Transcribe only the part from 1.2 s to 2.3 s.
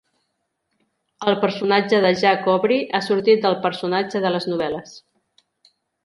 El personatge de